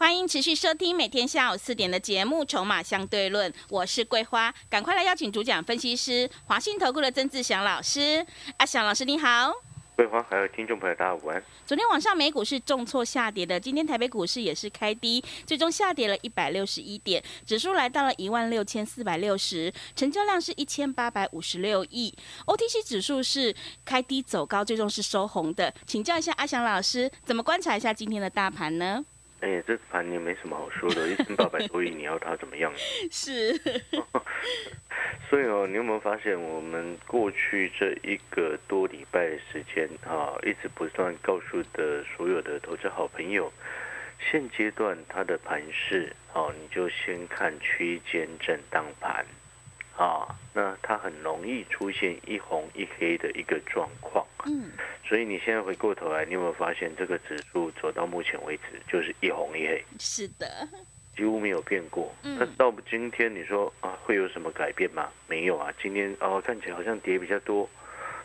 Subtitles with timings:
[0.00, 8.24] 欢迎持续收听每天下午四点的节目《筹码相对论》，我是桂花，赶快来邀请主讲分析师华信投顾的曾志祥老师。
[8.58, 9.52] 阿祥老师你好，
[9.96, 11.42] 桂花还有听众朋友大家午安。
[11.66, 23.52] 昨天晚上美股是重挫下跌的，今天台北股市也是开低，最终下跌了一百六十一点，指数来到了一万六千四百六十，成交量是一千八百五十六亿，OTC 指数是
[23.84, 25.74] 开低走高，最终是收红的。
[25.88, 29.04] 请教一下阿祥老师，怎么观察一下今天的大盘呢？
[29.40, 32.72] 哎呀，这盘也没什么好说的，一千八百多亿，你要它怎么样？
[33.10, 33.52] 是。
[35.30, 43.52] 所以哦，你有没有发现，我们过去这一个多礼拜的时间啊，一直不断告诉的所有的投资好朋友，
[44.30, 49.24] 现阶段它的盘势哦，你就先看区间震荡盘。
[49.96, 54.24] 啊，那它很容易出现一红一黑的一个状况。
[54.46, 54.70] 嗯，
[55.08, 59.82] 所以你现在回过头来，你有没有发现这个指数走到目前为止就是一红一黑？
[59.98, 60.68] 是的，
[61.16, 62.14] 几乎没有变过。
[62.22, 65.08] 那到今天你说啊，会有什么改变吗？
[65.26, 67.68] 没有啊，今天哦看起来好像跌比较多，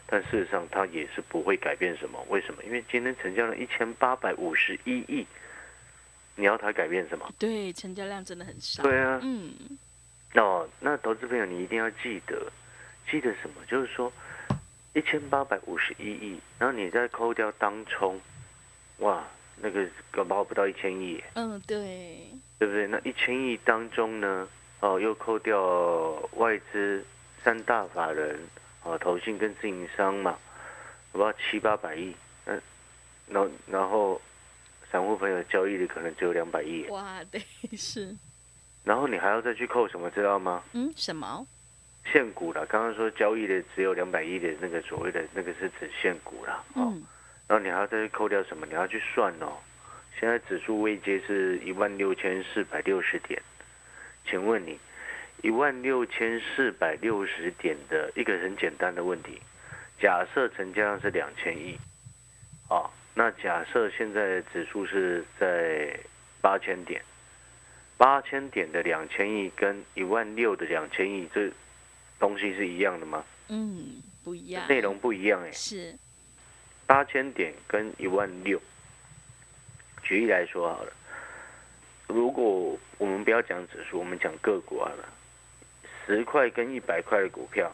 [0.06, 2.22] 但事实上它也是不会改变什么。
[2.28, 2.62] 为什么？
[2.66, 5.26] 因为今天成交了一千八百五十一亿，
[6.36, 7.32] 你要它改变什么？
[7.40, 8.84] 对，成交量真的很少。
[8.84, 9.54] 对啊，嗯。
[10.36, 12.52] 哦，那投资朋友，你一定要记得，
[13.10, 13.64] 记得什么？
[13.68, 14.12] 就是说，
[14.94, 18.20] 一千八百五十一亿，然后你再扣掉当冲，
[19.00, 19.24] 哇，
[19.58, 21.22] 那个搞不好不到一千亿。
[21.34, 22.28] 嗯，对，
[22.60, 22.86] 对不对？
[22.88, 24.48] 那一千亿当中呢，
[24.82, 25.60] 哦，又扣掉
[26.34, 27.04] 外资
[27.44, 28.40] 三大法人，
[28.84, 30.38] 哦，投信跟自营商嘛，
[31.12, 32.62] 不知道七八百亿，嗯，
[33.28, 34.22] 然后然后
[34.92, 36.86] 散户朋友交易的可能只有两百亿。
[36.90, 37.42] 哇，对，
[37.76, 38.16] 是。
[38.84, 40.62] 然后你还要再去扣什么，知道吗？
[40.74, 41.48] 嗯，什么？
[42.06, 42.66] 现股了。
[42.66, 46.64] 刚刚说交易的只有两百亿的那个所谓的那个是指现股了。
[46.76, 47.04] 嗯。
[47.48, 48.66] 然后你还要再去扣掉什么？
[48.66, 49.58] 你要去算哦。
[50.20, 53.42] 现在指数位阶是一万六千四百六十点，
[54.26, 54.80] 请问你
[55.42, 59.42] 一万六千四百六十点的一个很简单的问题，
[60.00, 61.78] 假设成交量是两千亿，
[62.70, 66.00] 哦，那假设现在指数是在
[66.42, 67.02] 八千点。
[67.98, 71.52] 八千点的两千亿跟一万六的两千亿，这
[72.24, 73.22] 东西是一样的吗？
[73.50, 75.52] 嗯，不一样，内容不一样哎。
[75.52, 75.94] 是，
[76.86, 78.62] 八千点跟一万六，
[80.02, 80.94] 举例来说好了，
[82.08, 85.10] 如果我们不要讲指数，我们讲个股好了，
[86.06, 87.70] 十块跟一百块的股票，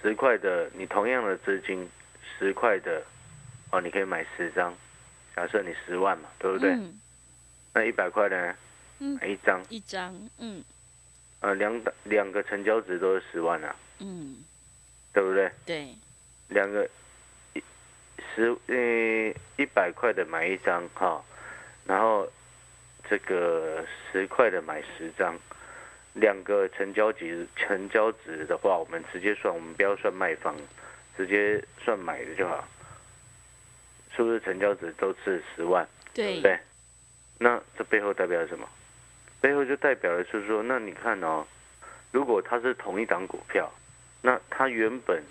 [0.00, 1.86] 十块的你同样的资金，
[2.38, 3.04] 十块的
[3.72, 4.74] 哦，你可以买十张，
[5.36, 6.74] 假设你十万嘛，对不对？
[7.74, 8.54] 那一百块呢？
[9.20, 10.64] 买一张，一张，嗯，
[11.40, 14.44] 呃，两两个成交值都是十万啊，嗯，
[15.12, 15.50] 对不对？
[15.64, 15.94] 对，
[16.48, 16.88] 两个
[17.54, 17.62] 一
[18.34, 21.24] 十呃一百块的买一张哈，
[21.86, 22.30] 然后
[23.08, 25.34] 这个十块的买十张，
[26.12, 30.54] 两个成交值成交值的话，我们直接算，我们不要算卖方，
[31.16, 32.68] 直接算买的就好，
[34.14, 35.88] 是不是成交值都是十万？
[36.12, 36.58] 对不对？
[37.38, 38.68] 那这背后代表什么？
[39.40, 41.46] 背后就代表的是说，那你看哦，
[42.12, 43.72] 如果它是同一档股票，
[44.20, 45.22] 那它原本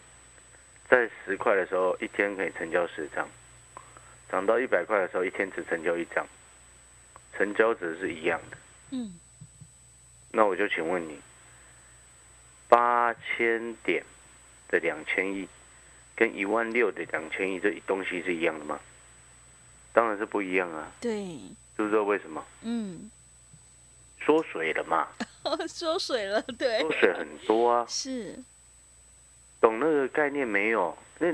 [0.89, 3.29] 在十块的时候，一天可以成交十张，
[4.31, 6.25] 涨到一百块的时候，一天只成交一张，
[7.37, 8.57] 成交值是一样的。
[8.91, 9.19] 嗯。
[10.31, 11.19] 那我就请问你，
[12.67, 14.03] 八千点
[14.67, 15.47] 的两千亿，
[16.15, 18.79] 跟一万六的两千亿，这东西是一样的吗？
[19.93, 20.91] 当然是不一样啊。
[20.99, 21.11] 对。
[21.75, 22.43] 知不知道为什么？
[22.63, 23.11] 嗯。
[24.21, 25.07] 缩水了嘛？
[25.67, 26.79] 缩水了，对。
[26.81, 27.85] 缩水很多啊。
[27.87, 28.37] 是。
[29.61, 30.97] 懂那个概念没有？
[31.19, 31.27] 那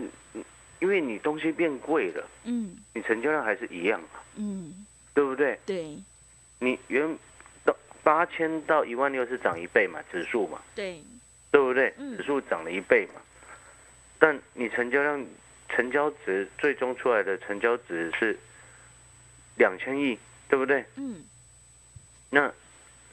[0.80, 5.60] 因为你东西变贵了，嗯，你成交量还是一样嘛，嗯，对不对？
[5.66, 5.98] 对。
[6.60, 7.18] 你原
[7.64, 11.04] 到八千到一万六是涨一倍嘛，指数嘛，对，
[11.52, 11.94] 对不对？
[12.18, 13.22] 指数涨了一倍嘛，
[14.18, 15.26] 但你成交量、
[15.70, 18.38] 成交值最终出来的成交值是
[19.56, 20.18] 两千亿，
[20.50, 20.86] 对不对？
[20.96, 21.24] 嗯。
[22.30, 22.52] 那。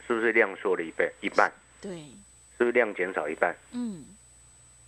[0.06, 1.50] 是不是量缩了一倍一半？
[1.80, 1.90] 对，
[2.56, 3.56] 是不是量减少一半？
[3.72, 4.04] 嗯，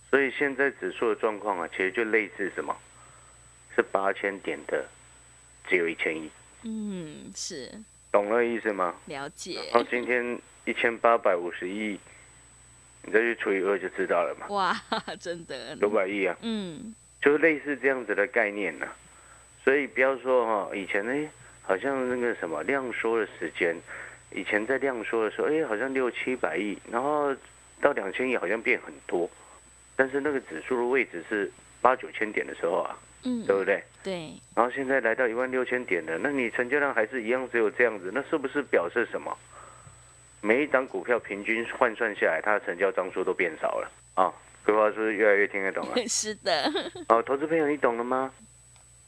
[0.09, 2.75] 所以现在指数的状况啊，其实就类似什么？
[3.75, 4.85] 是八千点的，
[5.67, 6.29] 只有一千亿。
[6.63, 7.71] 嗯，是。
[8.11, 8.95] 懂了意思吗？
[9.07, 9.59] 了解。
[9.71, 11.99] 然后今天一千八百五十亿，
[13.03, 14.47] 你再去除以二就知道了嘛。
[14.47, 14.73] 哇，
[15.19, 15.75] 真的。
[15.75, 16.37] 九百亿啊。
[16.41, 16.95] 嗯。
[17.21, 18.87] 就是类似这样子的概念呢，
[19.63, 21.29] 所以不要说哈，以前呢，
[21.63, 23.75] 好像那个什么量缩的时间。
[24.35, 27.33] 以前在量缩的时候，哎，好像六七百亿，然后
[27.81, 29.29] 到两千亿好像变很多，
[29.95, 31.49] 但是那个指数的位置是
[31.81, 33.81] 八九千点的时候啊，嗯，对不对？
[34.03, 39.35] 对，然后现在来到一万六千点了，那你成交量还是一样只有这样子，那是不是表示什么？
[40.41, 44.31] 每一张股票平均换算下来，它的成交张数都变少了啊！
[44.63, 45.95] 规划是不是越来越听得懂了？
[46.07, 46.69] 是的，
[47.09, 48.31] 哦，投资朋友，你懂了吗？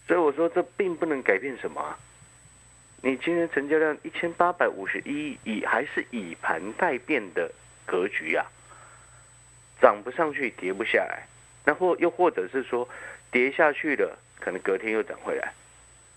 [0.07, 1.99] 所以我说这并不能改变什么、啊。
[3.01, 7.51] 你今天成交量一千八百五十一亿，还是以盘待变的
[7.85, 8.45] 格局啊，
[9.79, 11.27] 涨不上去，跌不下来，
[11.63, 12.89] 那或又或者是说
[13.31, 15.53] 跌下去了，可能隔天又涨回来，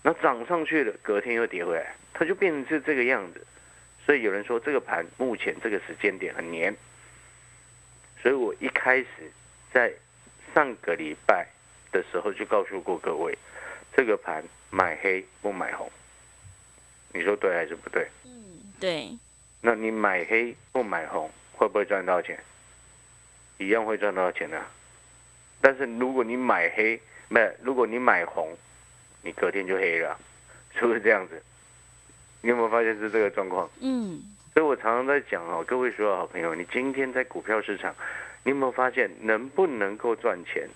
[0.01, 3.45] 那涨上去了，隔天又跌回来，它就变成是这个样子。
[4.03, 6.75] 所以有人说这个盘目前这个时间点很黏，
[8.21, 9.07] 所以我一开始
[9.71, 9.93] 在
[10.55, 11.47] 上个礼拜
[11.91, 13.37] 的时候就告诉过各位，
[13.95, 15.89] 这个盘买黑不买红，
[17.13, 18.07] 你说对还是不对？
[18.25, 18.31] 嗯，
[18.79, 19.17] 对，
[19.61, 22.39] 那你买黑不买红，会不会赚到钱？
[23.57, 24.59] 一样会赚到钱的、
[25.61, 26.99] 但是如果你买黑，
[27.29, 28.57] 没有，如果你买红，
[29.21, 30.17] 你隔天就黑了，
[30.73, 31.41] 是不是这样子？
[32.41, 33.69] 你有没有发现是这个状况？
[33.79, 34.19] 嗯，
[34.53, 37.93] 所以我常常在讲哦，各位所有好朋友，你今天在股票市场，
[38.43, 40.67] 你有没有发现能不能够赚钱，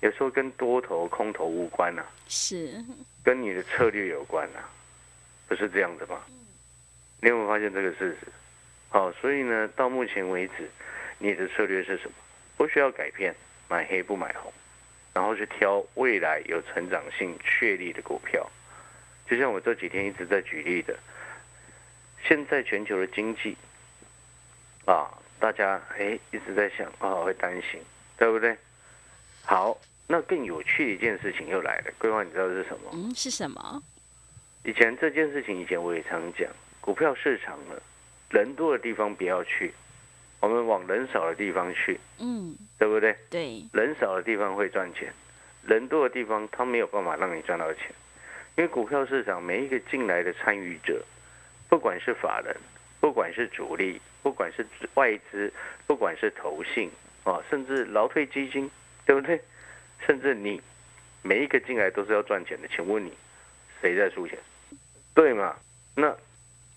[0.00, 2.84] 有时候跟多头空头无关呐、是，
[3.24, 4.60] 跟你的策略有关呐、
[5.48, 6.20] 不是这样的吗？
[7.20, 8.28] 你有没有发现这个事实？
[8.88, 10.70] 好，所以呢，到目前为止，
[11.18, 12.12] 你的策略是什么？
[12.56, 13.34] 不需要改变，
[13.68, 14.52] 买黑不买红，
[15.12, 18.48] 然后去挑未来有成长性确立的股票。
[19.28, 20.96] 就像我这几天一直在举例的，
[22.24, 23.56] 现在全球的经济
[24.86, 25.10] 啊，
[25.40, 27.80] 大家哎一直在想啊，会担心，
[28.16, 28.56] 对不对？
[29.44, 29.76] 好，
[30.06, 32.90] 那更有趣的一件事情又来了，规划你知道是什么？
[32.92, 33.82] 嗯，是什么？
[34.66, 37.80] 以前这件事情，以前我也常讲，股票市场了，
[38.30, 39.72] 人多的地方不要去，
[40.40, 43.16] 我们往人少的地方去，嗯，对不对？
[43.30, 45.12] 对，人少的地方会赚钱，
[45.62, 47.92] 人多的地方它没有办法让你赚到钱，
[48.56, 51.00] 因为股票市场每一个进来的参与者，
[51.68, 52.56] 不管是法人，
[52.98, 55.52] 不管是主力，不管是外资，
[55.86, 56.90] 不管是投信
[57.22, 58.68] 啊，甚至劳退基金，
[59.04, 59.40] 对不对？
[60.04, 60.60] 甚至你
[61.22, 63.12] 每一个进来都是要赚钱的，请问你
[63.80, 64.36] 谁在输钱？
[65.16, 65.56] 对嘛？
[65.94, 66.14] 那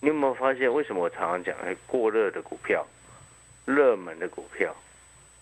[0.00, 2.86] 你有没有发现，为什么我常常讲，哎，过热的股票、
[3.66, 4.74] 热门的股票，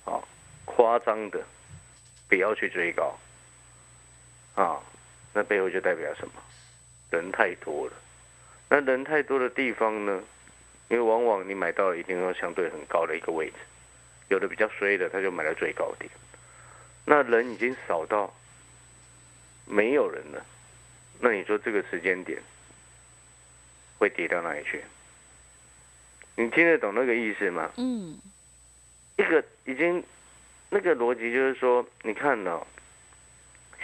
[0.04, 0.18] 啊，
[0.64, 1.40] 夸张的，
[2.28, 3.16] 不要去追高，
[4.56, 4.82] 啊，
[5.32, 6.32] 那背后就代表什么？
[7.10, 7.92] 人太多了。
[8.68, 10.20] 那人太多的地方呢？
[10.88, 13.56] 因为往往你买到一定要相对很高的一个位置，
[14.28, 16.10] 有的比较衰的，他就买到最高点。
[17.04, 18.34] 那人已经少到
[19.66, 20.44] 没有人了，
[21.20, 22.42] 那你说这个时间点
[23.98, 24.82] 会跌到哪里去？
[26.36, 27.70] 你听得懂那个意思吗？
[27.76, 28.16] 嗯，
[29.16, 30.02] 一个已经
[30.70, 32.64] 那个逻辑就是说，你看哦，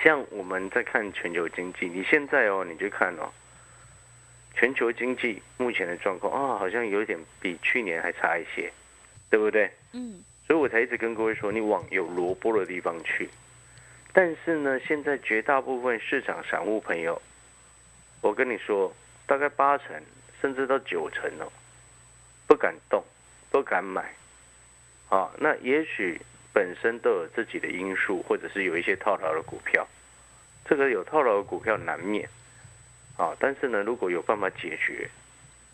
[0.02, 3.32] 像我们在看全球经济，你现在哦，你去看哦，
[4.54, 8.72] 全球经济目前的状况啊，好像有点比去年还差一些，
[9.28, 9.68] 对不对？
[9.92, 13.28] 嗯，所以我才一直跟各位说，你往有萝卜的地方去。
[14.12, 17.20] 但是呢，现在绝大部分市场散户朋友，
[18.20, 18.94] 我跟你说，
[19.26, 19.86] 大概八成
[20.40, 21.50] 甚至到九成哦，
[22.46, 23.02] 不敢动，
[23.50, 24.14] 不敢买。
[25.08, 26.20] 啊，那也许
[26.52, 29.86] 本身都有自己的因素，或者是有一些套牢的股票，
[30.64, 32.28] 这个有套牢的股票难免。
[33.16, 35.08] 啊，但是呢，如果有办法解决，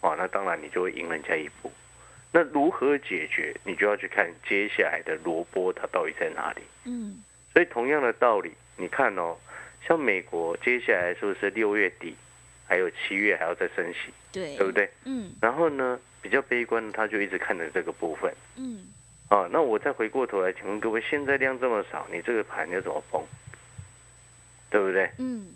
[0.00, 1.72] 啊，那当然你就会赢人家一步。
[2.32, 6.62] 那如何解决，你就要去看接下来的萝卜它到底在哪里。
[6.84, 9.36] 嗯，所以同样的道理，你看哦，
[9.86, 12.14] 像美国接下来是不是六月底，
[12.70, 14.70] 还有七月还要再升息，对，对不？
[14.70, 14.88] 对？
[15.04, 18.86] 嗯然后呢，比较悲观的他就一直看着这个部分嗯，
[19.28, 19.48] 啊。
[19.50, 23.20] 那我再回过头来，请问各位，现在量这么少，你这个盘要怎么崩？
[24.70, 25.10] 对不对？
[25.18, 25.48] 嗯，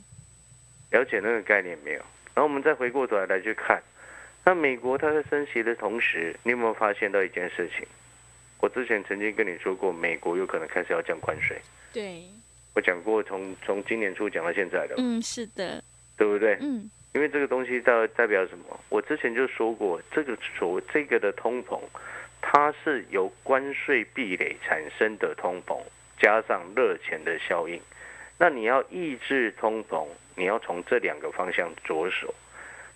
[0.91, 2.01] 了解那个概念没有？
[2.35, 3.81] 然后我们再回过头来来去看，
[4.45, 7.87] 那美国它在升息的同时，你有没有发现到一件事情？
[8.59, 11.57] 我之前曾经跟你说过，美国有可能开始要降关税。
[11.93, 12.25] 对，
[12.75, 15.85] 我讲过从，从今年初讲到现在的，嗯，是的，
[16.17, 16.59] 对不对？
[16.61, 18.81] 嗯，因为这个东西代代表什么？
[18.89, 21.81] 我之前就说过，这个所谓这个的通膨，
[22.43, 25.81] 它是由关税壁垒产生的通膨，
[26.19, 27.81] 加上热钱的效应。
[28.37, 32.35] 那你要抑制通膨，你要从这两个方向着手，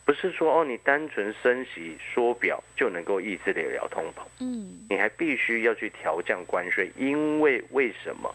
[0.04, 4.26] 不是说哦，你单纯升息缩表就能够抑制得了通膨。
[4.40, 8.34] 嗯，你还必须要去调降关税，因为为什么？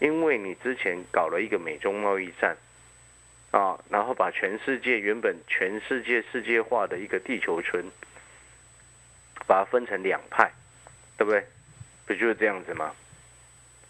[0.00, 2.54] 因为你之前搞了一个美中贸易战，
[3.54, 7.84] 啊，然后把全世界原本全世界世界化的一个地球村，
[9.46, 10.50] 把它分成两派，
[11.16, 11.44] 对不对？
[12.04, 12.92] 不就是这样子吗？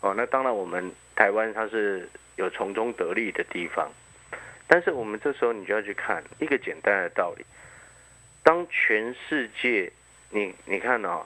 [0.02, 2.06] 哦，那当然我们台湾它是
[2.37, 3.90] 有从中得利的地方。
[4.66, 7.42] 但是我们这时候你就要去看一个简单的道理：
[8.42, 9.90] 当全世界
[10.28, 11.25] 你你看哦，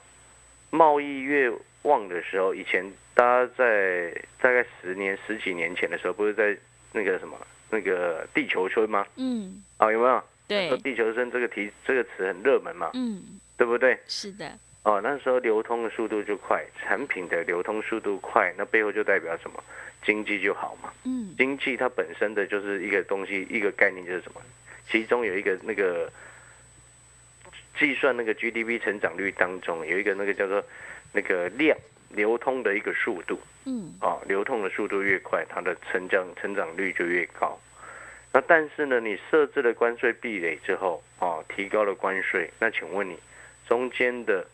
[0.69, 6.57] 贸易越旺的时候，以前大家在大概十年十几年前的时候，不是在
[6.93, 7.37] 那个什么
[7.69, 9.05] 那个地球村吗？
[9.15, 10.23] 嗯，啊，有没有？
[10.47, 13.97] 对，地球村这个题这个词很热门嘛，嗯，对不对？
[14.07, 14.51] 是的，
[14.83, 19.63] 哦，那时候流通的速度就快，产品的流通速度快，那背后就代表什么？
[20.03, 20.91] 经济就好嘛。
[21.03, 24.41] 嗯，经济它本身的就是一个东西，一个概念就是什么？
[24.89, 26.11] 其中有一个那个
[27.77, 30.63] 计算那个 GDP 成长率当中有一个那个叫做
[31.13, 31.77] 那个量
[32.09, 33.39] 流通的一个速度。
[33.65, 37.59] 嗯，啊，流通的速度越快，它的成长成长率就越高。
[38.31, 43.17] 那但是呢，你设置了关税壁垒之后，啊，提高了关税，那请问你
[43.67, 44.45] 中间的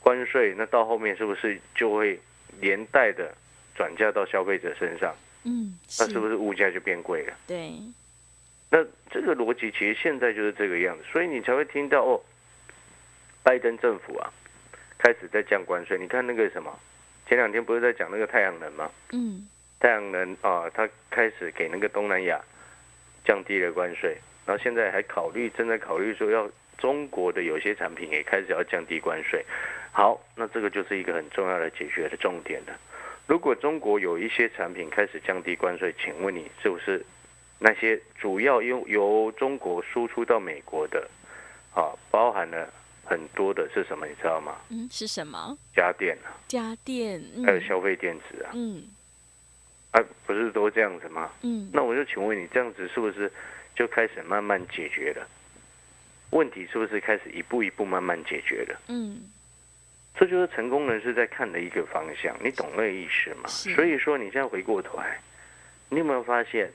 [0.00, 2.20] 关税，那到后面是不是就会
[2.60, 3.34] 连带的
[3.74, 5.14] 转嫁到消费者身上？
[5.44, 7.34] 嗯，那是不是物价就变贵了？
[7.46, 7.72] 对，
[8.70, 12.22] 那这个逻辑其实现在就是这个样子，所以你才会听到哦，
[13.42, 14.32] 拜登政府啊
[15.02, 15.98] 开始在降关税。
[15.98, 16.78] 你看那个什么，
[17.26, 18.88] 前两天不是在讲那个太阳能吗？
[19.10, 19.48] 嗯，
[19.80, 22.40] 太阳能啊，它开始给那个东南亚
[23.24, 24.16] 降低了关税，
[24.46, 29.44] 然后现在还考虑正在考虑说要中国的有些产品也开始要降低关税。
[29.90, 32.78] 好，那这个就是一个很重要的解决的重点了。
[33.26, 37.04] 如果中国有一些产品开始降低关税，请问你是不是
[37.58, 41.08] 那些主要由由中国输出到美国的
[41.74, 42.68] 啊，包含了
[43.04, 44.06] 很多的是什么？
[44.06, 44.56] 你知道吗？
[44.70, 45.56] 嗯，是什么？
[45.74, 48.84] 家电啊，家电，嗯还有消费电子啊，嗯
[49.92, 51.30] 啊，不是都这样子吗？
[51.42, 53.30] 嗯，那我就请问你，这样子是不是
[53.74, 55.26] 就开始慢慢解决了？
[56.30, 58.80] 问题是不是开始一步一步慢慢解决了？
[58.88, 59.20] 嗯，
[60.14, 63.48] 这就是成功人士在看的一个方向，你懂那个意思吗？
[63.48, 65.20] 是所以说，你现在回过头来，
[65.90, 66.72] 你有没有发现，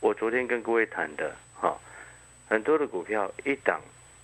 [0.00, 1.78] 我昨天跟各位谈的哈，
[2.48, 3.78] 很多的股票一档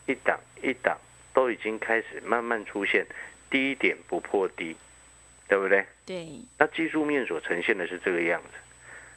[0.07, 0.97] 一档一档
[1.39, 3.07] 都已经开始慢慢出现
[3.49, 4.77] 低点不破低，
[5.47, 5.87] 对不对？
[6.05, 6.27] 对，
[6.59, 8.59] 那技术面所呈现的是这个样子。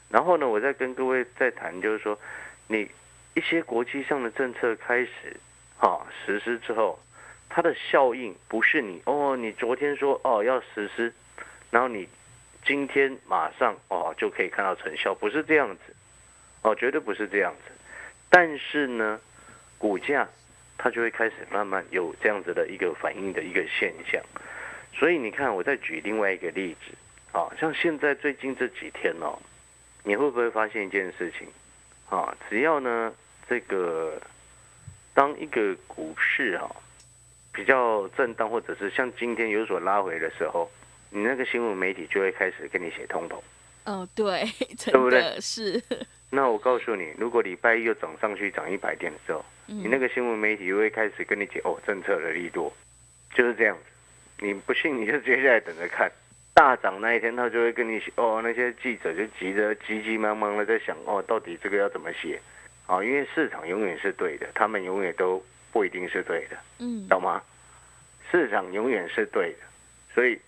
[0.07, 2.19] 然后呢，我再跟各位再谈，就是说，
[2.67, 2.87] 你
[3.33, 5.35] 一些国际上的政策开始
[5.79, 6.99] 啊实施之后，
[7.49, 11.11] 它的效应不是你哦，你昨天说哦要实施，
[11.71, 12.07] 然后你
[12.63, 15.95] 今天马上哦就可以看到成效，不是这样子，
[16.61, 17.71] 哦，绝对不是这样子。
[18.29, 19.19] 但是呢，
[19.79, 20.29] 股价
[20.83, 24.19] 它就会开始慢慢有这样子的一个反应的一个现象。
[24.93, 29.37] 所以你看，我再举另外一个例子，啊，像现在最近这几天哦，
[30.03, 31.47] 你会不会发现一件事情？
[32.09, 33.13] 啊，只要呢
[33.47, 34.19] 这个
[35.13, 36.75] 当一个股市哈、
[37.53, 40.69] 比较震荡，或者是像今天有所拉回的时候，
[41.11, 43.39] 你那个新闻媒体就会开始跟你写通膨。
[43.85, 44.43] 哦，对，
[44.77, 45.81] 真对不对的是，
[46.31, 52.71] 那我告诉你，如果礼拜一又涨上去涨一百点的时候，你那嗯，个新闻媒体又会开始跟你讲哦，政策的力度
[53.33, 53.83] 就是这样子。
[54.45, 56.11] 你不信，你就接下来等着看。
[56.53, 62.39] 大涨那一天，他就会跟你写哦，那些记者就急着急急忙忙的在想哦，到底这个要怎么写
[62.87, 63.01] 啊？
[63.03, 65.41] 因为市场永远是对的，他们永远都
[65.71, 67.41] 不一定是对的，嗯，懂吗？
[68.29, 69.59] 市场永远是对的，
[70.13, 70.39] 所以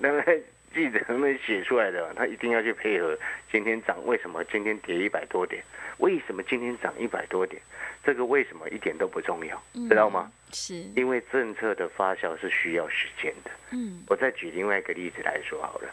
[0.00, 0.22] 那个
[0.72, 3.16] 记者他们写出来的，他一定要去配合
[3.50, 5.62] 今天涨，为什么今天跌一百多点？
[5.98, 7.60] 为什么今天涨一百多点？
[8.04, 10.32] 这个为什么一点都不重要，嗯知道吗？？
[10.52, 13.50] 是，因为政策的发酵是需要时间的。
[13.70, 15.88] 嗯，我再举另外一个例子来说好了，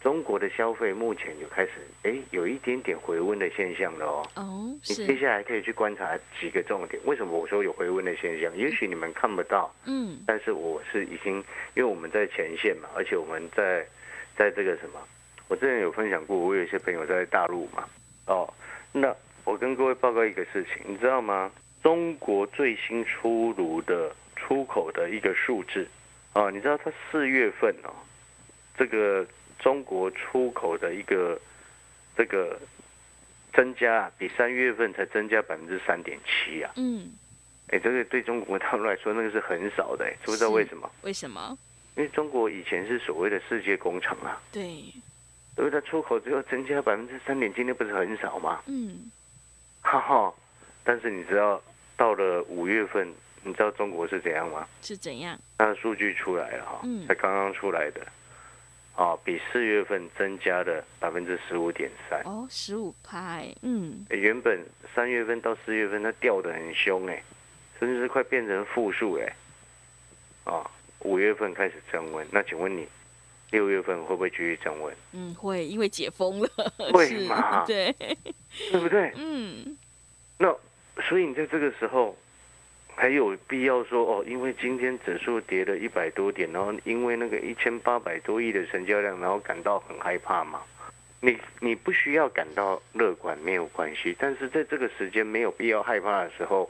[0.00, 1.72] 中国的消费目前就开始
[2.04, 4.26] 哎有一点点回温的现象了哦。
[4.36, 7.00] 哦，你接，下来可以去观察几个重点。
[7.04, 8.56] 为什么我说有回温的现象？
[8.56, 11.36] 也许你们看不到，嗯，但是我是已经，
[11.74, 13.86] 因为我们在前线嘛，而且我们在
[14.36, 15.00] 在这个什么，
[15.48, 17.88] 我之前有分享过，我有一些朋友在大陆嘛，
[18.26, 18.52] 哦，
[18.92, 21.50] 那我跟各位报告一个事情，你知道吗？
[21.82, 25.86] 中国最新出炉的出口的一个数字，
[26.32, 27.90] 啊，你知道它四月份哦，
[28.78, 29.26] 这个
[29.58, 31.40] 中国出口的一个
[32.16, 32.58] 这个
[33.52, 37.12] 增加啊比三月份才增加百分之三点七啊，嗯，
[37.68, 40.90] 哎，这个对中国大陆来说，那个是很少的，哎，知不知道为什么？
[41.02, 41.58] 为什么？
[41.96, 44.82] 因为中国以前是所谓的世界工厂啊，对，
[45.54, 45.80] 对不对？
[45.82, 48.62] 出口只有增加百分之三点今天不是很少吗？
[48.66, 49.10] 嗯，
[49.82, 50.32] 哈哈。
[50.84, 51.62] 但是你知道，
[51.96, 53.06] 到了五月份，
[53.44, 54.66] 你知道中国是怎样吗？
[54.80, 55.38] 是怎样？
[55.58, 58.00] 它的数据出来了哈，嗯才刚刚出来的，
[58.96, 62.20] 啊，比四月份增加了百分之十五点三。
[62.22, 67.22] 哦，十五拍，嗯，原本三月份到四月份它掉的很凶哎，
[67.78, 69.36] 甚至是快变成负数哎，
[70.44, 70.68] 啊，
[71.04, 72.86] 五月份开始升温，那请问你
[73.50, 74.94] 六月份会不会继续降温？
[75.12, 76.48] 嗯，会，因为解封了，
[76.92, 77.94] 会嘛 对，
[78.70, 79.12] 对不对？
[79.16, 79.76] 嗯，
[80.38, 80.54] 那
[81.02, 82.16] 所以你在这个时候
[82.94, 90.62] 还有必要说哦，因为今天指数跌了一百多点，然后因为那个一千八百多亿的成交量，然后感到很害怕吗？
[91.24, 94.16] 你你不需要感到乐观，没有关系。
[94.18, 96.68] 但是在这个时间没有必要害怕的时候，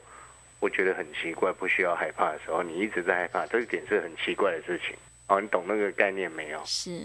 [0.62, 1.52] 我觉得很奇怪。
[1.52, 4.94] 不需要害怕的时候，你一直在害怕，这一点是很奇怪的事情。
[5.26, 6.62] 哦，你懂那个概念没有？
[6.64, 7.04] 是，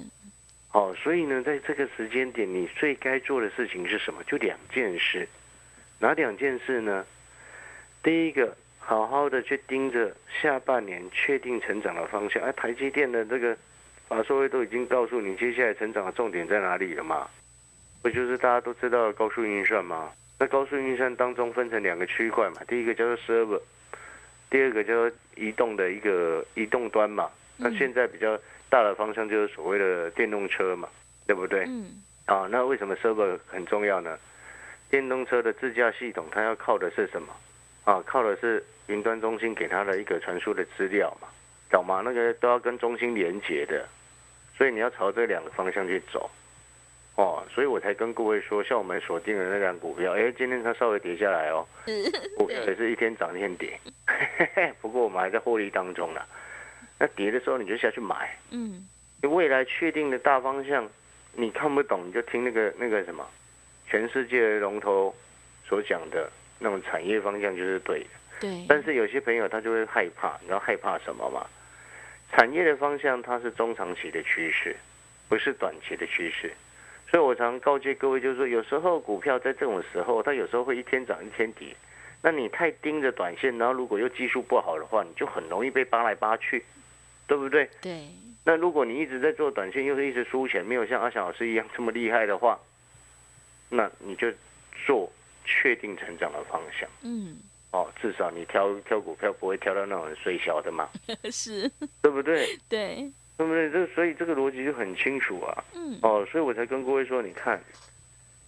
[0.74, 4.24] 哦，所以呢，在这个时间点，你最该做的事情是什么？
[4.26, 5.28] 就两件事，
[5.98, 7.04] 哪两件事呢？
[8.04, 12.44] 第一个，好好的去盯着下半年确定成长的方向。
[12.44, 13.58] 哎、台积电的这个
[14.08, 17.28] 法说会都已经告诉你，接下来成长的重点在哪里了嘛？
[18.04, 20.12] 不就是大家都知道的高速运算吗？
[20.40, 23.62] 那高速运算当中分成两个区块嘛，第一个叫做 server，
[24.50, 27.30] 第二个叫做移动的一个移动端嘛。
[27.58, 28.38] 那嗯现在比较
[28.70, 30.88] 大的方向就是所谓的电动车嘛，
[31.26, 31.66] 对不对？
[31.68, 34.18] 嗯，啊，那为什么 server 很重要呢？
[34.90, 37.34] 电动车的自驾系统，它要靠的是什么？
[37.86, 41.28] 啊，靠的是云端中心给它的一个传输的资料嘛，
[41.72, 42.02] 懂吗？
[42.06, 43.88] 那个都要跟中心连接的，
[44.56, 46.30] 所以你要朝这两个方向去走。
[47.18, 51.66] 哦，所以我才跟各位说，像我们锁定的那张股票，哎，今天它稍微跌下来哦，
[52.38, 53.80] 股票也是一天涨一天跌，
[54.80, 56.22] 不过我们还在获利当中呢。
[57.00, 58.88] 那跌的时候你就下去买，嗯，
[59.20, 60.88] 你未来确定的大方向，
[61.34, 63.28] 你看不懂，你就听那个那个什么，
[63.88, 65.16] 全世界的龙头
[65.68, 68.10] 所讲的那种产业方向就是对的。
[68.42, 71.48] 对，但是有些朋友他就会害怕，你知道害怕什么吗？
[72.32, 74.76] 产业的方向它是中长期的趋势，
[75.28, 76.54] 不是短期的趋势。
[77.10, 81.76] 所以我常告诫各位，就是说，有时候股票在这种时候，它有时候会一天涨一天跌。
[82.22, 86.66] 那你太盯着短线，然后如果又技术不好的话，你就很容易被扒来扒去，
[87.28, 87.70] 对不对？
[87.82, 88.08] 对，
[88.44, 92.60] 那如果你一直在做短线，又是一直输钱，没有像阿翔老师一样这么厉害的话，
[93.70, 94.28] 那你就
[94.86, 95.10] 做
[95.46, 97.38] 确定成长的方向嗯，
[97.72, 100.90] 哦，至少你挑挑股票不会挑到那种很水小的嘛，
[101.32, 102.58] 是，对不对？
[102.68, 103.70] 对，对不对？
[103.70, 105.64] 这所以这个逻辑就很清楚啊。
[105.76, 107.62] 嗯，哦，所以我才跟各位说，你看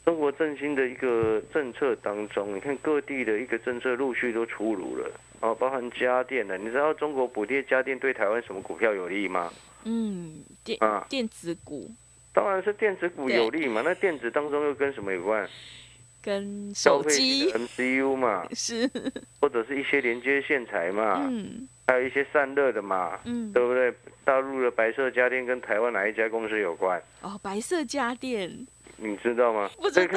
[0.04, 9.52] 中国振兴的一个政策当中，你看各地的一个政策陆续都出炉了，哦，包含家电的，你知道中国补贴家电对台湾什么股票有利吗？
[9.84, 11.90] 嗯，电啊，电子股
[12.34, 13.82] 当然是电子股有利嘛。
[13.86, 15.48] 那电子当中又跟什么有关？
[16.22, 18.90] 跟手机的 MCU 嘛， 是，
[19.40, 23.92] 或者是一些连接线材嘛，嗯还有一些散热的嘛，嗯，对不对？
[24.24, 27.02] 大陆的白色家电跟台湾哪一家公司有关？
[27.24, 28.48] 哦，白色家电
[28.98, 29.68] 你知道吗？
[29.82, 30.08] 不知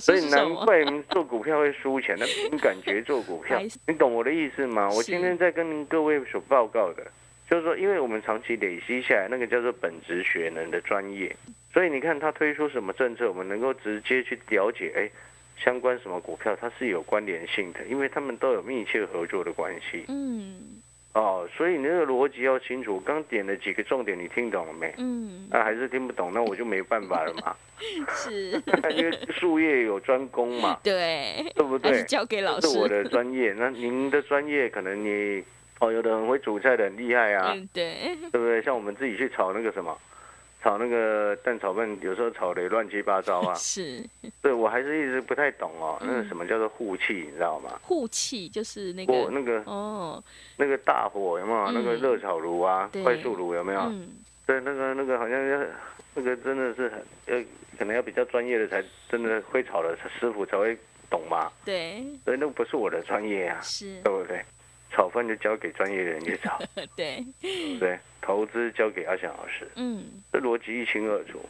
[0.00, 0.28] 所以？
[0.28, 4.88] 难怪你做股票会输钱，那凭感觉做股票，你懂我的意思吗？
[4.90, 7.06] 我今天在跟各位所报告的，
[7.48, 11.36] 就是说，因为我们长期累积下来，那个叫做本职学能的专业，
[11.72, 15.08] 所以你看他推出什么政策，我们能够直接去了解，哎，
[15.56, 23.00] 相关什么股票它是有关联性的，因为他们都有密切合作的关系嗯哦，所以你那个逻辑要清楚。
[23.00, 24.94] 刚点了几个重点，你听懂了没？
[24.98, 27.56] 嗯，啊，还是听不懂，那我就没办法了嘛，
[28.14, 28.50] 是，
[28.96, 30.78] 因为术业有专攻嘛。
[30.84, 32.04] 对，对不对是？
[32.04, 32.78] 交给老师是。
[32.78, 35.42] 我的专业，那您的专业可能你
[35.80, 38.62] 哦，有的人会煮菜的很厉害啊，嗯，对，对不对？
[38.62, 39.96] 像我们自己去炒那个什么，
[40.62, 43.54] 炒那个蛋炒饭，有时候炒的乱七八糟啊。
[43.58, 44.04] 是
[44.42, 47.78] 对我还是一直不太懂哦，那个嗯什么叫做护气，你知道吗？
[47.82, 50.22] 护气，就是那个我那个哦，
[50.56, 51.64] 那个大火有没有？
[51.66, 53.80] 嗯那个热炒炉啊，快速炉有没有？
[53.80, 54.08] 嗯，
[54.46, 55.60] 对，那个那个好像要
[56.14, 57.44] 那个真的是很呃，
[57.78, 60.76] 可能要比较专业的才真的会炒的师傅才会
[61.08, 61.50] 懂嘛。
[61.64, 64.44] 对，所以那不是我的专业啊，是，对不对？
[64.92, 66.58] 炒饭就交给专业的人去炒。
[66.96, 67.98] 对，对不对？
[68.20, 71.44] 投资交给阿翔老师，嗯，这逻辑一清二楚。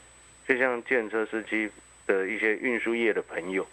[0.48, 1.70] 就像建车司机
[2.06, 3.66] 的一些运输业的朋友，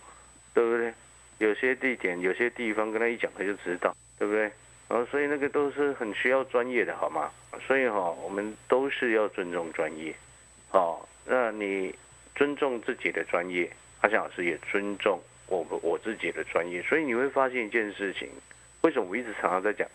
[0.53, 0.93] 对不对？
[1.39, 4.51] 有些地点、有些地方跟他一讲，他就知道，对不对？
[4.89, 7.31] 然后所以那个都是很需要专业的，好吗？
[7.65, 10.15] 所以哈、我们都是要尊重专业。
[10.69, 11.93] 好、那你
[12.35, 13.69] 尊重自己的专业，
[14.01, 16.81] 阿翔老师也尊重我们我自己的专业。
[16.83, 18.29] 所以你会发现一件事情，
[18.81, 19.87] 为什么我一直常常在讲，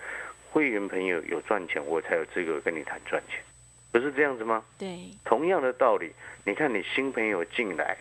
[0.52, 3.42] 会员朋友有赚钱，我才有资格跟你谈赚钱，
[3.90, 4.62] 不是这样子吗？
[4.78, 6.12] 对，同样的道理，
[6.44, 7.96] 你看你新朋友进来，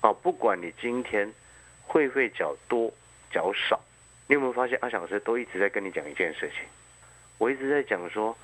[0.00, 1.32] 啊，不管你今天
[1.86, 2.92] 会费缴多
[3.30, 3.80] 缴少，
[4.26, 6.66] 你有没有发现阿翔老师都一直在跟你讲一件事情？
[7.38, 8.36] 我一直在讲说，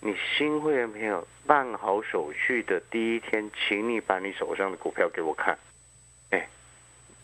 [0.00, 5.58] 你新会员朋友办好手续的第一天，请你把你手上的股票给我看。
[6.30, 6.46] 哎，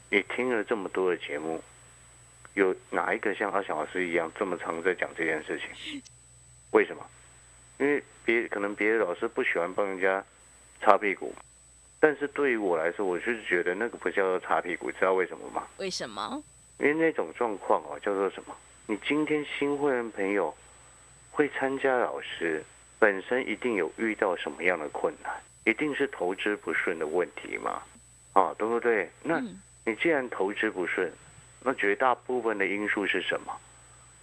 [0.08, 1.62] 你听了这么多的节目，
[2.56, 6.02] 有哪一个像阿翔老师一样这么常在讲这件事情？
[6.70, 7.06] 为什么？
[7.78, 10.24] 因为别可能别的老师不喜欢帮人家
[10.80, 11.34] 擦屁股。
[12.00, 15.66] 但是对于我来说，我就是觉得那个不叫做擦屁股，知道为什么吗？
[15.76, 16.42] 为什么？
[16.78, 18.56] 因为那种状况哦，叫做什么？
[18.86, 20.54] 你今天新会员朋友
[21.30, 22.64] 会参加老师，
[22.98, 25.30] 本身一定有遇到什么样的困难，
[25.64, 27.82] 一定是投资不顺的问题嘛？
[28.32, 29.10] 啊，对不对？
[29.22, 29.42] 那
[29.84, 31.12] 你既然投资不顺，
[31.66, 33.52] 那绝大部分的因素是什么？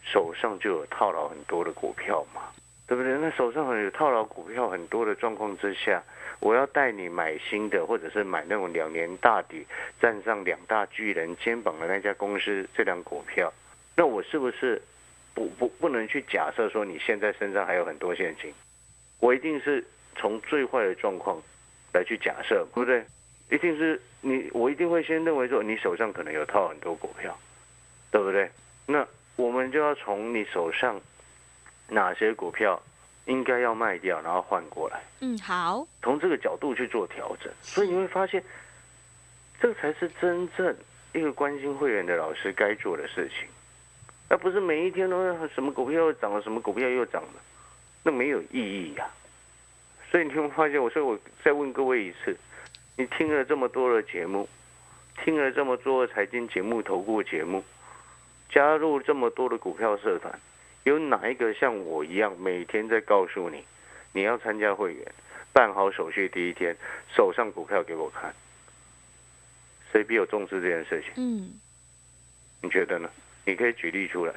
[0.01, 2.41] 手上就有套牢很多的股票嘛，
[2.88, 3.17] 对不对？
[3.19, 6.01] 那手上有套牢股票很多的状况之下。
[6.39, 9.65] 我要带你买新的，或者是买那种两年大底
[10.01, 13.51] 站上两大巨人肩膀的那家公司这张股票，
[13.95, 14.82] 那我是不是
[15.34, 18.53] 不不不能去假设说你现在身上还有很多现金？
[19.19, 19.86] 我一定是
[20.17, 21.41] 从最坏的状况
[21.93, 23.06] 来去假设，对不对？
[23.49, 27.38] 一定是你，我一定会先认为说你手上可能有套很多股票，
[28.09, 28.49] 对不对？
[28.88, 30.99] 那我们就要从你手上
[31.89, 32.81] 哪些股票。
[33.25, 35.01] 应该要卖掉，然后换过来。
[35.21, 35.88] 嗯，好。
[36.01, 38.43] 从这个角度去做调整，所以你会发现，
[39.62, 40.75] 这才是真正
[41.13, 43.47] 一个关心会员的老师该做的事情，
[44.27, 47.41] 而不是每一天都什么股票又涨了，什么股票又涨了，
[48.03, 49.07] 那没有意义呀。
[50.12, 52.36] 所以你会发现，我说我再问各位一次，
[52.95, 54.47] 你听了这么多的节目，
[55.23, 57.63] 听了这么多的财经节目、投顾节目，
[58.49, 60.39] 加入这么多的股票社团。
[60.84, 63.63] 有哪一个像我一样每天在告诉你，
[64.12, 65.12] 你要参加会员，
[65.51, 66.75] 办好手续第一天，
[67.15, 68.34] 手上股票给我看，
[69.91, 71.13] 谁比我重视这件事情？
[71.15, 71.53] 嗯，
[72.62, 73.10] 你觉得呢？
[73.45, 74.34] 你可以举例出来，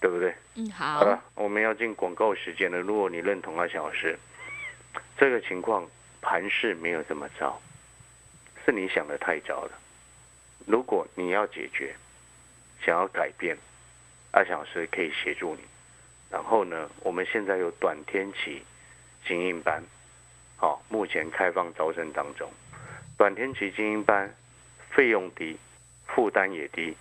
[0.00, 0.34] 对不对？
[0.56, 0.98] 嗯，好。
[0.98, 2.78] 好了，我们要进广告时间了。
[2.78, 4.18] 如果你认同阿小老师，
[5.16, 5.86] 这个情况
[6.20, 7.60] 盘势没有这么糟，
[8.64, 9.72] 是你想的太糟了。
[10.66, 11.94] 如果你要解决，
[12.84, 13.56] 想要改变。
[14.32, 15.62] 阿翔老师可以协助你，
[16.30, 18.62] 然后呢，我们现在有短天期
[19.24, 19.82] 精英班，
[20.56, 22.50] 好，目前开放招生当中。
[23.16, 24.34] 短天期精英班
[24.90, 25.56] 费用低，
[26.06, 26.94] 负担也低，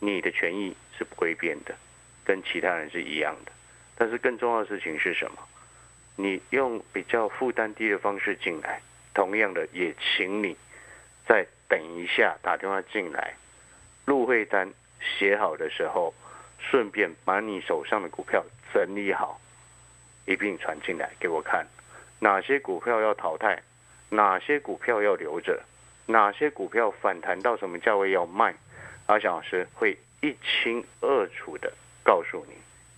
[0.00, 1.76] 你的权益是不会变的，
[2.24, 3.52] 跟其他人是一样的。
[3.96, 5.38] 但是更重要的事情是什么？
[6.16, 8.80] 你用比较负担低的方式进来，
[9.14, 10.56] 同样的也请你
[11.26, 13.34] 再等一下打电话进来，
[14.04, 16.14] 入会单写好的时候。
[16.70, 19.38] 顺便把你手上的股票整理好，
[20.24, 21.66] 一并传进来给我看，
[22.20, 23.62] 哪些股票要淘汰，
[24.08, 25.62] 哪些股票要留着，
[26.06, 28.54] 哪些股票反弹到什么价位要卖，
[29.04, 31.70] 阿翔老师会一清二楚的
[32.02, 32.54] 告诉你，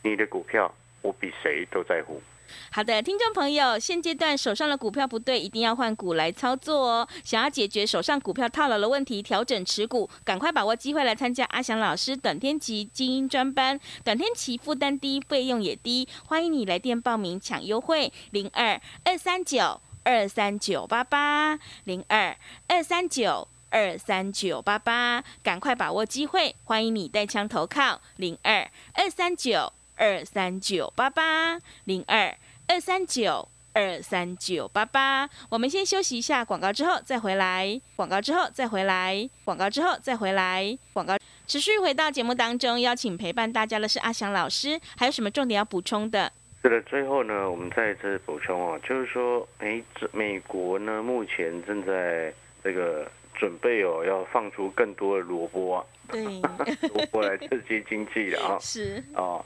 [0.09, 2.23] 你的股票我比谁都在乎。
[2.71, 7.09] 好的，听众朋友，现阶段手上的股票不对，一定要换股来操作哦。
[7.25, 13.79] 想要解决手上股票套牢的问题，调整持股，赶快把握机会来参加阿翔老师短天期精英专班。
[14.05, 22.37] 短天期负担低，费用也低，欢迎你来电报名抢优惠，零二二三九二三九八八零二
[22.69, 29.73] 二三九二三九八八，赶快把握机会，欢迎你带枪投靠，零二二三九。
[29.97, 32.35] 二三九八八零二
[32.69, 37.81] 二三九二三九八八，我们先休息一下广告，之后再回来。
[37.95, 40.79] 广告之后再回来，广告之后再回来。
[40.93, 44.81] 广告持续回到节目当中，邀请陪伴大家的是阿翔老师。
[44.97, 46.33] 还有什么重点要补充的？
[46.63, 49.83] 是的，最后呢，我们再次补充哦，就是说，哎，
[50.13, 52.33] 美国呢目前正在
[52.65, 56.25] 这个准备哦，要放出更多的萝卜啊，对，
[56.95, 59.45] 萝卜来刺激经济的啊， 是哦。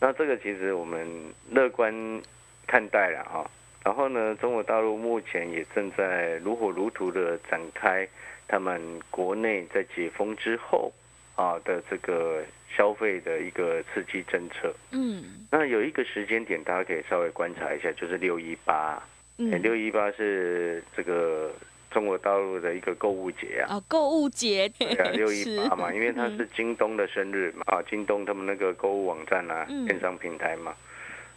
[0.00, 1.06] 那这个其实我们
[1.50, 1.92] 乐观
[2.66, 3.44] 看待了啊，
[3.84, 8.08] 然后呢，中国大陆目前也正在如火如荼的展开
[8.48, 10.90] 他们国内在解封之后
[11.36, 12.42] 啊的这个
[12.74, 14.74] 消费的一个刺激政策。
[14.90, 19.02] 嗯，那有一个时间点，大家可以稍微观察一下，就是六一八。
[19.36, 21.52] 嗯，六一八是这个。
[21.90, 30.74] 中国大陆的一个购物节啊，哦，购物节，对啊，六一八嘛，因为它是京东的生日嘛，啊，京东他们那个购物网站啊，电商平台嘛，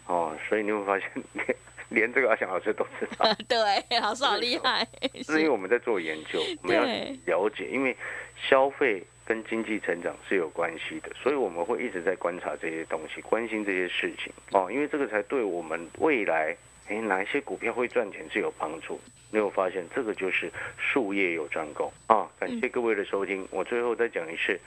[0.05, 1.55] 哦，所以你会发现连
[1.89, 4.87] 连这个阿翔老师都知道， 对，老师好厉害，
[5.25, 6.83] 是因为我们在做研究，我们要
[7.25, 7.95] 了解，因为
[8.35, 16.55] 消费跟经济成长是有关系的，所以我们会一直在观察这些东西，关心这些事情哦，因为这个才对我们未来。
[16.89, 18.99] 哎，哪一些股票会赚钱是有帮助？
[19.33, 22.29] 你有发现这个就是术业有专攻啊！
[22.39, 24.59] 感谢各位的收听，我最后再讲一次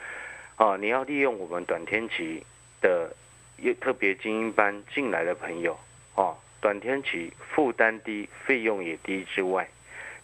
[0.57, 0.77] 啊！
[0.77, 2.45] 你要利用我们短天期
[2.81, 3.15] 的
[3.59, 5.79] 也特别精英班进来的朋友
[6.17, 9.69] 啊，短天期负担低、费用也低之外，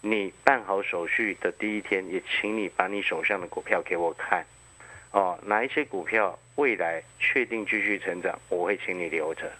[0.00, 4.44] 你办好手续的第一天，也请你把你手上的股票给我看
[5.12, 9.52] 哦，哪一些股票未来确定继续成长，我会请你留着。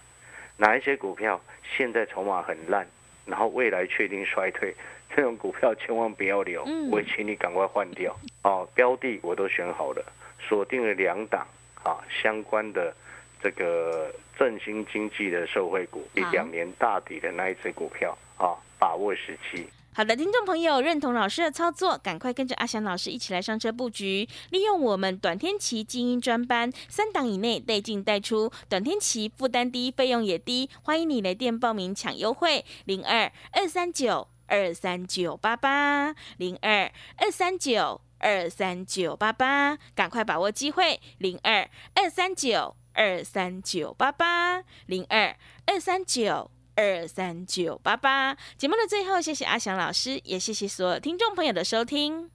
[0.57, 1.41] 哪一些股票
[1.77, 2.85] 现在筹码很烂，
[3.25, 4.73] 然后未来确定衰退，
[5.15, 8.15] 这种股票千万不要留，嗯我请你赶快换掉。
[8.43, 10.03] 哦，标的我都选好了，
[10.39, 11.47] 锁定了两档
[11.83, 12.93] 啊相关的
[13.41, 19.65] 这个振兴经济的受惠股，以好两年大底的那一只股票啊，把握时机。
[19.95, 46.49] 好的，听众朋友，认同老师的操作，赶快跟着阿翔老师一起来上车布局，利用我们短天期精英专班，三档以内带进带出，短天期负担低，费用也低，欢迎你来电报名抢优惠，零二二三九二三九八八，零二二三九二三九八八，赶快把握机会，零二二三九二三九八八，零二二三九。
[46.75, 48.37] 二三九八八。
[48.57, 52.29] 节目的最后，谢谢阿翔老师，也谢谢所有听众朋友的收听。